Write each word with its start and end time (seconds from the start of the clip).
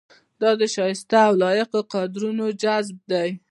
دا 0.41 0.49
د 0.59 0.63
شایسته 0.75 1.17
او 1.27 1.33
لایقو 1.41 1.79
کادرونو 1.93 2.45
جذب 2.61 2.97
دی. 3.11 3.29